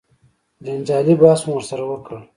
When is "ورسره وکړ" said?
1.57-2.13